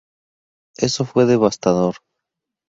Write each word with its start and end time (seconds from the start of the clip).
Eso 0.79 1.05
fue 1.05 1.27
devastador". 1.27 1.97